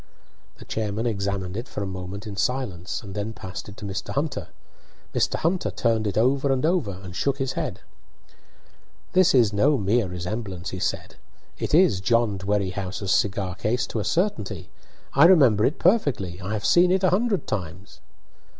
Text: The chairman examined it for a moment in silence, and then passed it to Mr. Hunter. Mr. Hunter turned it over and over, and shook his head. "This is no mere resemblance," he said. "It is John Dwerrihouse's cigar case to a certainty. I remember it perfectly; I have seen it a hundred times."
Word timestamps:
The 0.57 0.65
chairman 0.65 1.05
examined 1.05 1.55
it 1.55 1.67
for 1.67 1.83
a 1.83 1.85
moment 1.85 2.25
in 2.25 2.35
silence, 2.35 3.03
and 3.03 3.13
then 3.13 3.33
passed 3.33 3.69
it 3.69 3.77
to 3.77 3.85
Mr. 3.85 4.09
Hunter. 4.15 4.47
Mr. 5.13 5.35
Hunter 5.35 5.69
turned 5.69 6.07
it 6.07 6.17
over 6.17 6.51
and 6.51 6.65
over, 6.65 6.93
and 7.03 7.15
shook 7.15 7.37
his 7.37 7.51
head. 7.51 7.81
"This 9.13 9.35
is 9.35 9.53
no 9.53 9.77
mere 9.77 10.07
resemblance," 10.07 10.71
he 10.71 10.79
said. 10.79 11.17
"It 11.59 11.75
is 11.75 12.01
John 12.01 12.39
Dwerrihouse's 12.39 13.11
cigar 13.11 13.53
case 13.53 13.85
to 13.85 13.99
a 13.99 14.03
certainty. 14.03 14.71
I 15.13 15.25
remember 15.25 15.63
it 15.65 15.77
perfectly; 15.77 16.41
I 16.41 16.53
have 16.53 16.65
seen 16.65 16.91
it 16.91 17.03
a 17.03 17.11
hundred 17.11 17.45
times." 17.45 17.99